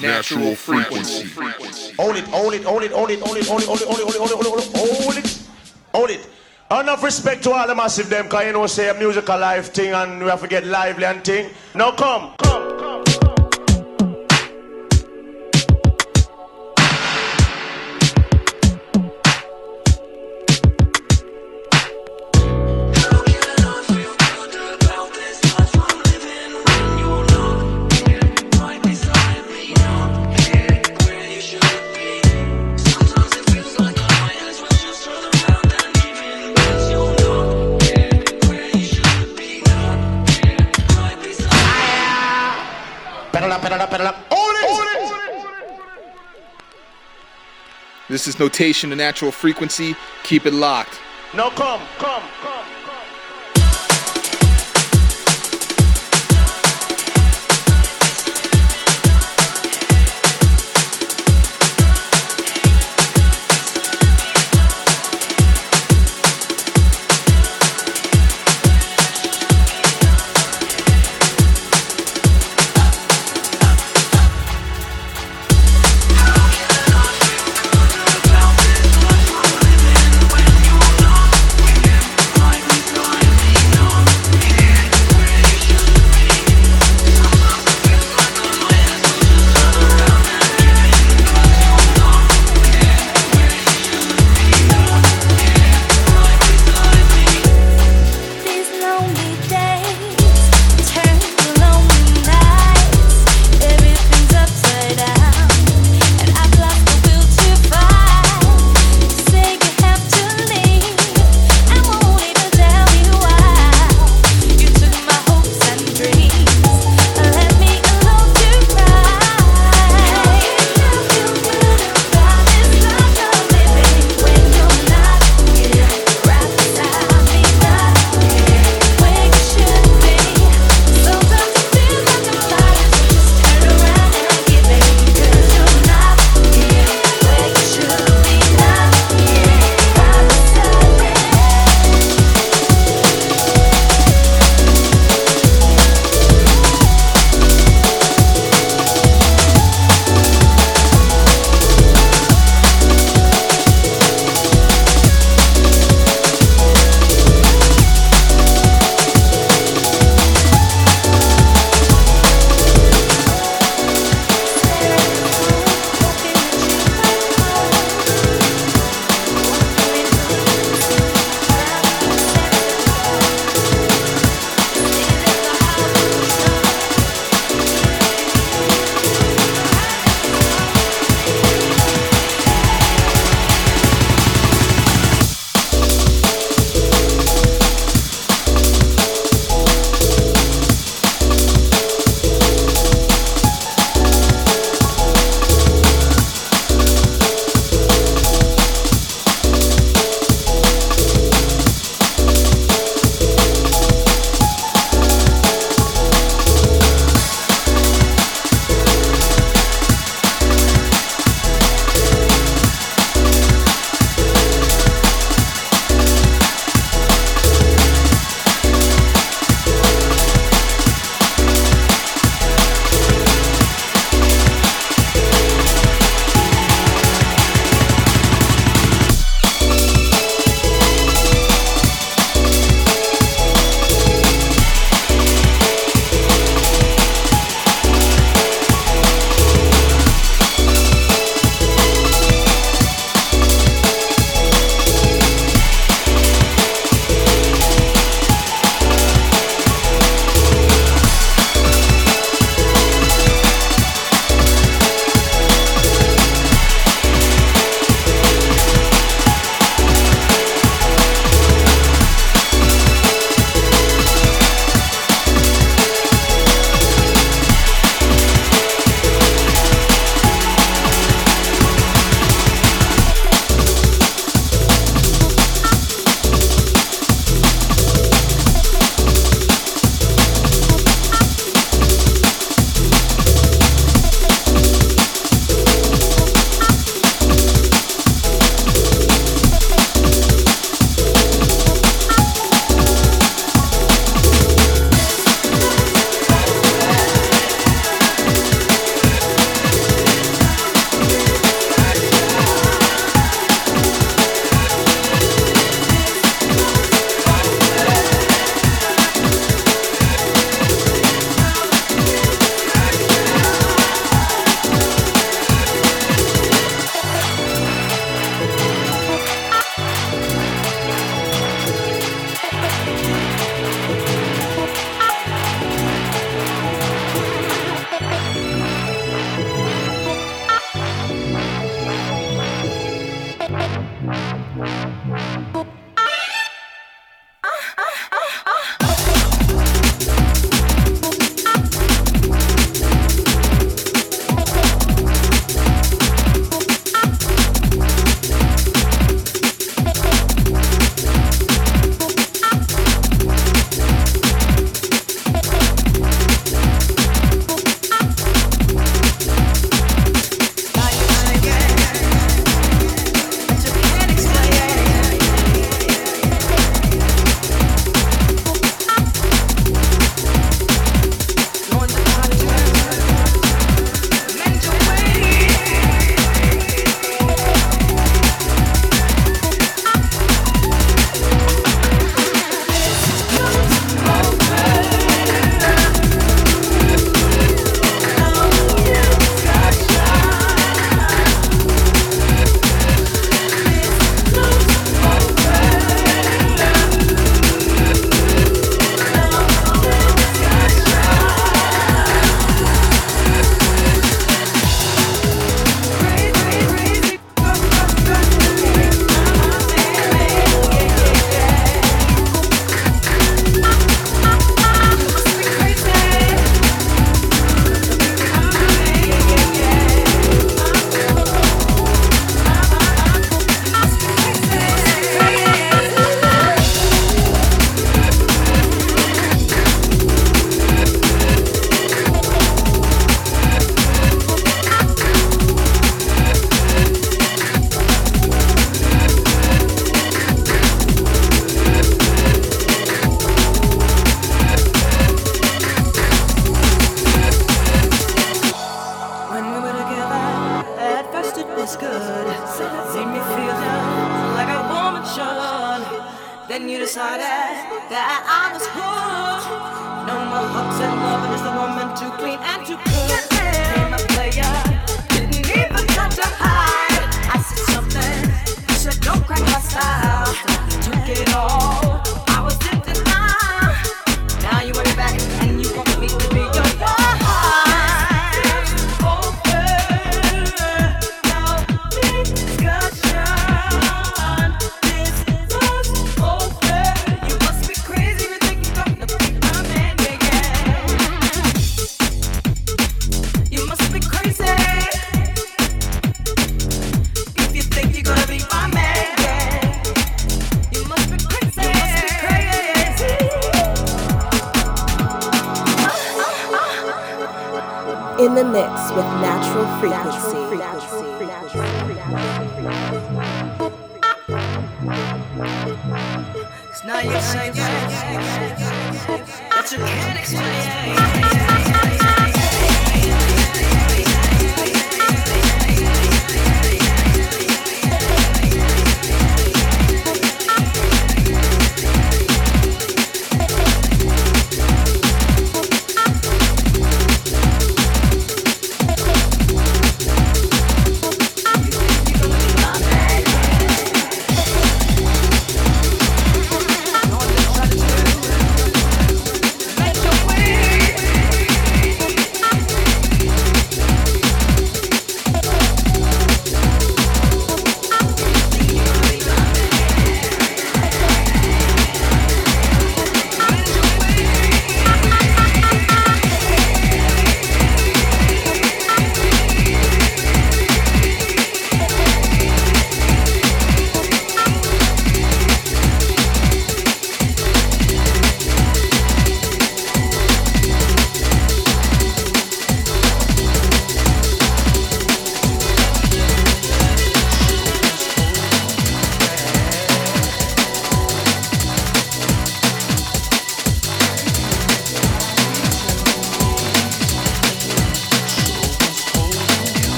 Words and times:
natural 0.00 0.54
frequency. 0.54 1.28
Hold 1.96 2.16
it, 2.16 2.24
hold 2.24 2.54
it, 2.54 2.64
hold 2.64 2.82
it, 2.82 2.92
hold 2.92 3.10
it, 3.10 3.20
hold 3.20 3.36
it, 3.36 3.46
hold 3.46 3.62
it, 3.62 3.66
hold 3.66 3.80
it, 3.80 3.86
hold 3.86 3.98
it, 3.98 4.04
hold 4.06 4.14
it, 4.14 4.46
hold 4.46 4.60
it, 4.60 4.76
hold 4.76 5.16
it, 5.16 5.48
hold 5.94 6.10
it. 6.10 6.28
Enough 6.70 7.02
respect 7.04 7.44
to 7.44 7.52
all 7.52 7.66
the 7.66 7.74
massive 7.74 8.08
them, 8.08 8.28
cause 8.28 8.44
you 8.46 8.52
know 8.52 8.66
say 8.66 8.88
a 8.88 8.94
musical 8.94 9.38
life 9.38 9.72
thing 9.72 9.92
and 9.92 10.20
we 10.22 10.28
have 10.28 10.40
to 10.40 10.48
get 10.48 10.66
lively 10.66 11.04
and 11.04 11.22
thing. 11.22 11.50
Now 11.74 11.92
come, 11.92 12.34
come, 12.38 12.63
This 48.24 48.36
is 48.36 48.40
notation 48.40 48.88
to 48.88 48.96
natural 48.96 49.30
frequency. 49.30 49.94
Keep 50.22 50.46
it 50.46 50.54
locked. 50.54 50.98
No, 51.34 51.50
come, 51.50 51.82
come, 51.98 52.22
come. 52.40 52.53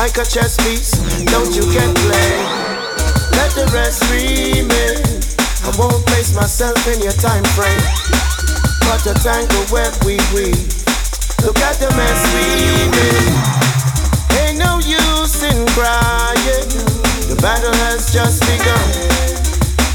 Like 0.00 0.16
a 0.16 0.24
chess 0.24 0.56
piece. 0.64 0.96
Don't 1.28 1.54
you 1.54 1.62
get 1.72 1.86
play? 2.02 2.32
Let 3.36 3.52
the 3.52 3.68
rest 3.68 4.02
remain. 4.08 4.96
I 5.62 5.70
won't 5.78 6.00
place 6.06 6.34
myself 6.34 6.80
in 6.88 7.02
your 7.02 7.12
time 7.20 7.44
frame. 7.52 7.84
But 8.88 9.04
the 9.04 9.14
tangle 9.20 9.66
web 9.70 9.92
we 10.02 10.16
weave. 10.32 10.72
Look 11.44 11.58
at 11.60 11.76
the 11.78 11.92
mess 12.00 12.20
we 12.32 12.48
made. 12.96 13.36
Ain't 14.40 14.58
no 14.58 14.80
use 14.82 15.42
in 15.44 15.66
crying. 15.76 16.70
The 17.28 17.36
battle 17.42 17.74
has 17.86 18.10
just 18.12 18.40
begun. 18.48 18.88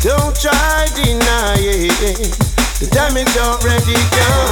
Don't 0.05 0.35
try 0.37 0.85
denying. 0.93 1.89
The 2.79 2.87
damage 2.91 3.35
already 3.41 3.97
done. 4.13 4.44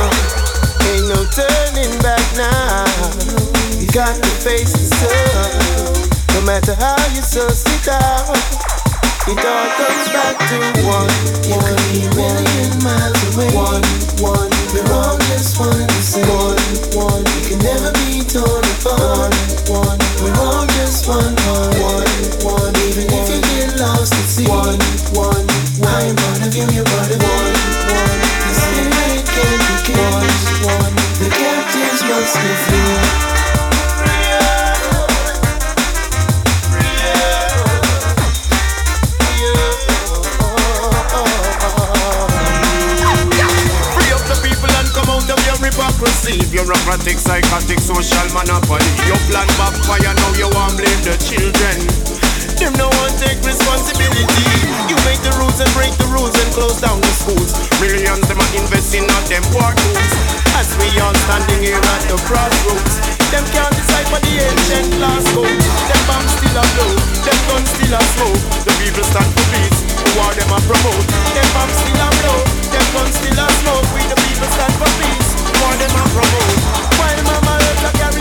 Got 4.03 4.19
to 4.19 4.35
face 4.43 4.73
the 4.75 4.87
sun. 4.99 5.55
No 6.35 6.41
matter 6.43 6.75
how 6.75 6.99
you 7.15 7.23
suss 7.23 7.63
it 7.63 7.87
out, 7.87 8.35
it 9.31 9.39
all 9.39 9.67
comes 9.79 10.07
back 10.11 10.35
to 10.43 10.59
one. 10.83 11.07
You 11.47 11.55
one, 11.55 11.63
could 11.63 11.79
be 11.87 12.03
a 12.03 12.11
million 12.11 12.71
miles 12.83 13.21
away. 13.31 13.47
One, 13.55 13.85
one. 14.19 14.51
We're 14.75 14.91
all 14.91 15.15
just 15.31 15.55
one 15.55 15.87
the 15.87 16.03
same. 16.03 16.27
One, 16.27 16.59
one. 16.99 17.23
We 17.31 17.39
can 17.47 17.59
never 17.63 17.95
be 18.03 18.27
torn 18.27 18.65
apart. 18.75 19.31
One, 19.71 19.95
one. 19.95 19.99
We're 20.19 20.35
all 20.35 20.67
just 20.75 21.07
one. 21.07 21.31
One, 21.47 21.71
one. 21.79 22.11
one. 22.43 22.73
Even 22.83 23.07
if 23.07 23.25
you 23.31 23.39
get 23.55 23.79
lost 23.79 24.11
at 24.19 24.27
sea. 24.27 24.51
One, 24.51 24.83
one. 25.15 25.47
I 25.79 26.11
am 26.11 26.15
part 26.19 26.43
of 26.43 26.51
you, 26.51 26.67
you're 26.75 26.83
part 26.91 27.02
hypocrisy 46.03 46.43
Bureaucratic, 46.51 47.17
psychotic, 47.17 47.79
social 47.79 48.27
monopoly. 48.35 48.83
You 49.07 49.15
plan 49.31 49.47
backfire, 49.55 50.13
now 50.13 50.31
you 50.35 50.49
want 50.51 50.75
blame 50.77 51.01
the 51.03 51.15
children. 51.23 51.79
Them 52.59 52.73
no 52.77 52.87
one 53.01 53.13
take 53.17 53.39
responsibility. 53.43 54.47
You 54.87 54.95
make 55.07 55.19
the 55.23 55.33
rules 55.39 55.59
and 55.59 55.71
break 55.73 55.91
the 55.97 56.07
rules 56.11 56.35
and 56.35 56.49
close 56.53 56.79
down 56.79 56.99
the 56.99 57.13
schools. 57.15 57.55
Millions 57.79 58.27
them 58.27 58.39
are 58.39 58.53
investing 58.55 59.07
on 59.07 59.23
them 59.31 59.43
tools. 59.47 60.11
As 60.59 60.69
we 60.77 60.87
all 61.01 61.15
standing 61.27 61.63
here 61.63 61.79
at 61.79 62.01
the 62.11 62.19
crossroads. 62.27 62.99
Them 63.33 63.45
can't 63.49 63.73
decide 63.73 64.05
for 64.13 64.21
the 64.21 64.45
ancient 64.45 65.01
last 65.01 65.25
codes 65.33 65.65
Them 65.89 66.01
bombs 66.05 66.37
still 66.37 66.53
a 66.53 66.61
blow, 66.77 66.93
them 67.25 67.39
guns 67.49 67.69
still 67.73 67.97
a 67.97 68.01
smoke. 68.13 68.41
The 68.61 68.73
people 68.77 69.03
stand 69.09 69.25
for 69.33 69.45
peace, 69.49 69.79
war 70.13 70.29
them 70.37 70.53
a 70.53 70.59
promote. 70.69 71.07
Them 71.33 71.49
bombs 71.57 71.73
still 71.81 71.97
a 71.97 72.07
blow, 72.21 72.39
them 72.69 72.85
guns 72.93 73.17
still 73.17 73.41
a 73.41 73.47
smoke. 73.65 73.89
We 73.97 74.05
the 74.05 74.17
people 74.21 74.49
stand 74.53 74.73
for 74.77 74.91
peace 75.01 75.32
war 75.63 75.75
them 75.79 75.95
a 75.95 76.03
promote. 76.11 76.59
While 76.99 77.21
mama 77.23 77.55
left 77.63 77.83
like 77.87 78.01
a 78.07 78.12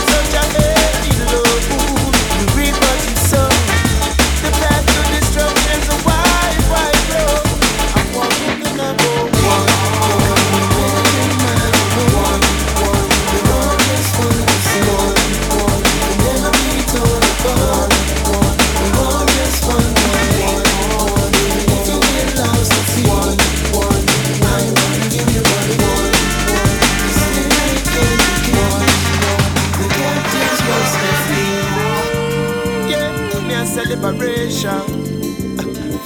liberation 34.03 34.81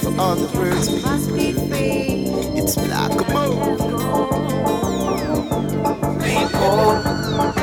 for 0.01 0.21
all 0.21 0.35
the 0.35 0.47
birds. 0.53 1.03
Must 1.03 1.33
be 1.33 1.51
free. 1.53 2.27
It's 2.59 2.75
black 2.75 3.11
gold. 3.33 3.79
People 6.21 7.56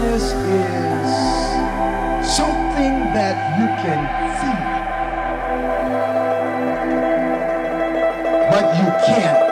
Is 0.00 0.22
something 2.36 2.94
that 3.14 3.36
you 3.58 3.66
can 3.82 4.00
feel, 4.38 4.64
but 8.48 8.66
you 8.78 8.88
can't 9.06 9.47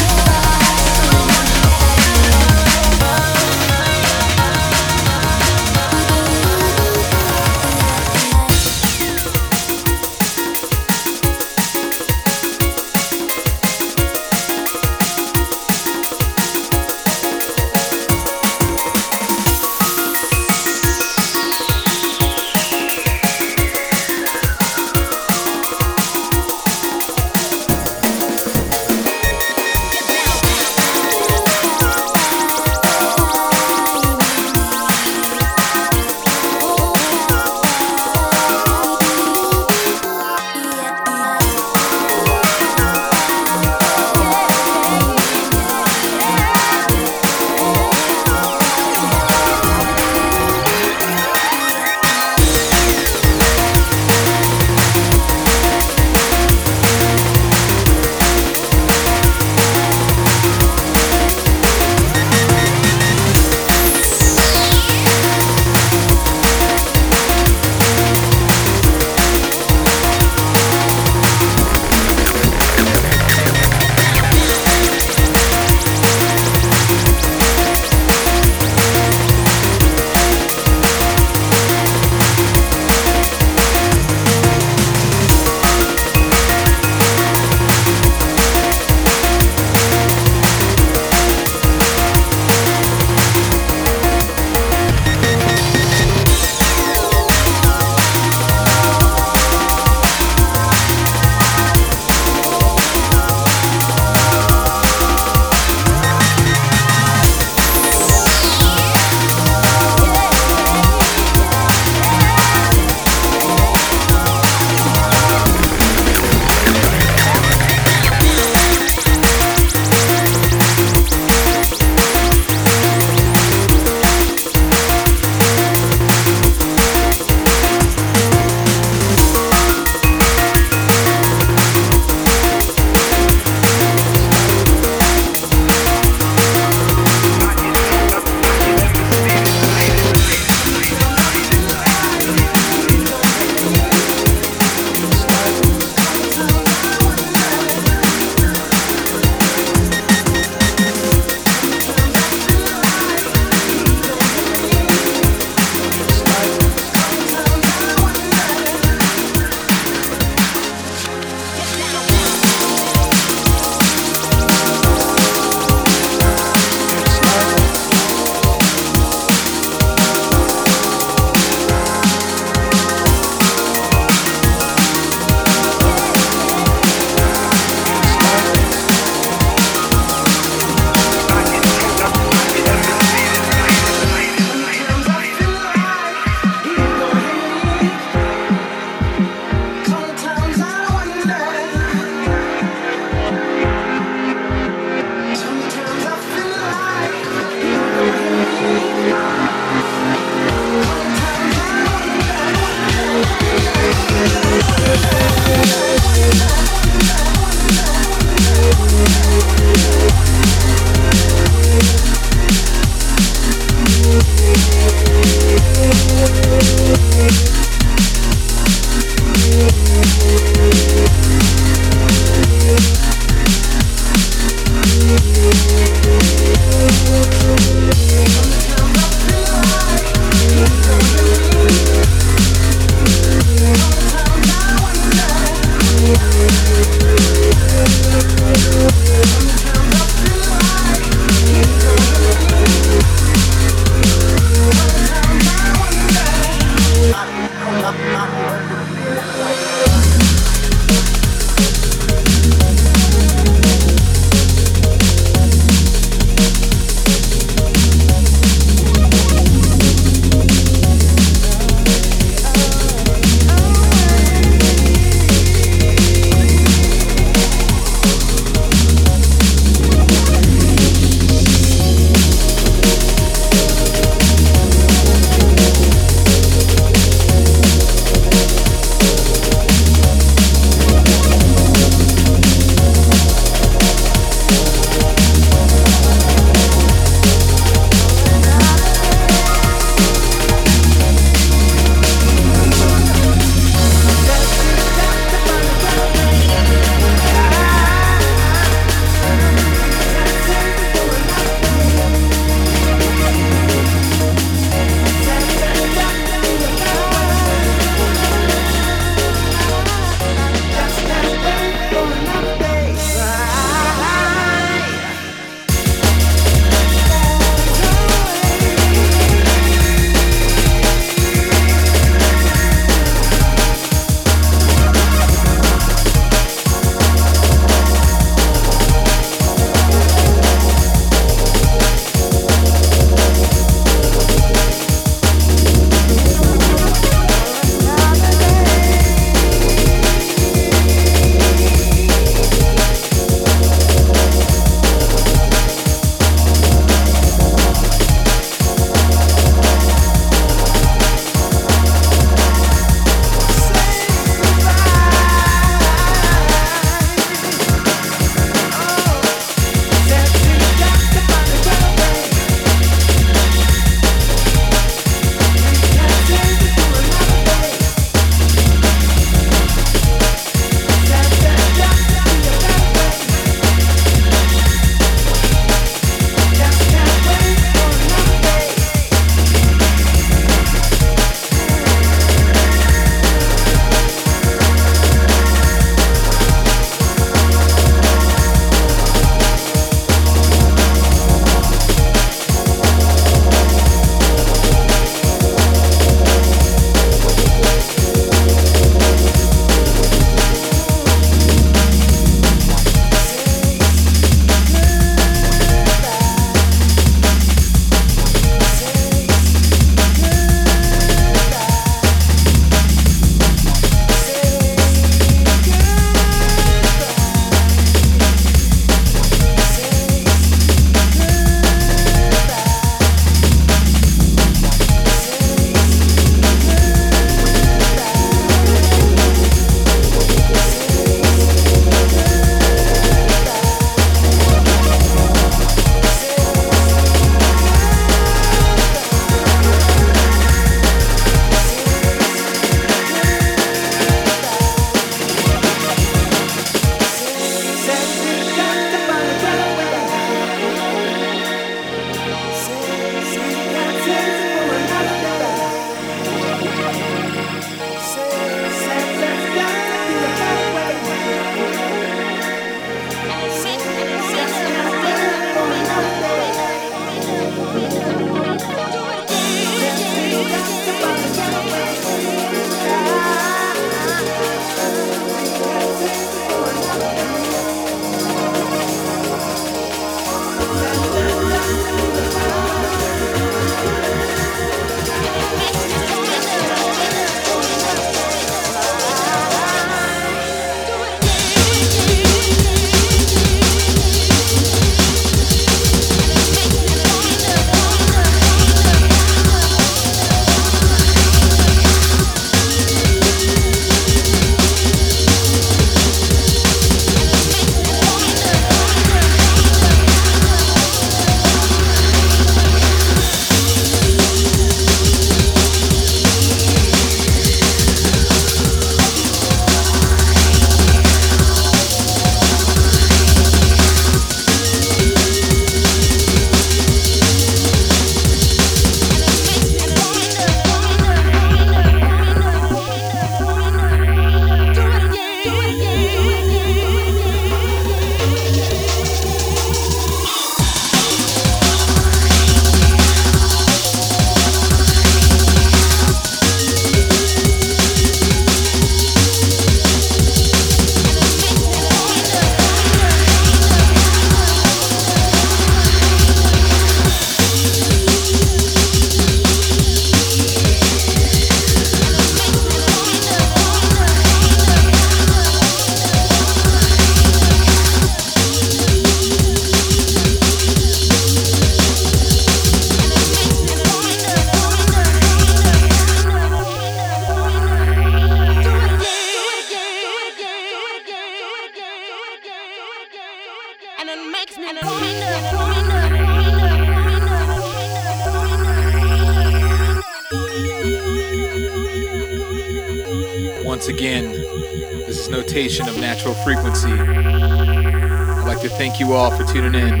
tuning 599.60 599.88
in. 599.88 600.00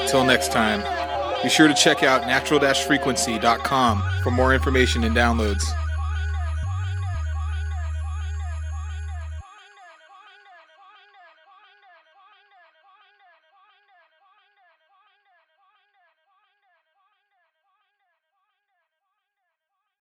Until 0.00 0.24
next 0.24 0.52
time, 0.52 0.82
be 1.42 1.48
sure 1.48 1.66
to 1.66 1.74
check 1.74 2.02
out 2.02 2.26
natural-frequency.com 2.26 4.02
for 4.22 4.30
more 4.30 4.54
information 4.54 5.04
and 5.04 5.16
downloads. 5.16 5.64